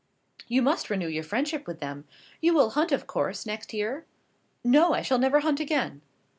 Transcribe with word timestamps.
"You 0.47 0.63
must 0.63 0.89
renew 0.89 1.07
your 1.07 1.21
friendship 1.23 1.67
with 1.67 1.79
them. 1.79 2.05
You 2.41 2.55
will 2.55 2.71
hunt, 2.71 2.91
of 2.91 3.05
course, 3.05 3.45
next 3.45 3.71
year?" 3.71 4.07
"No, 4.63 4.95
I 4.95 5.03
shall 5.03 5.19
never 5.19 5.41
hunt 5.41 5.59
again!" 5.59 6.01